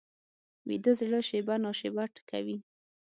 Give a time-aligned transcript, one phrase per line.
[0.67, 2.57] ویده زړه شېبه نا شېبه ټکوي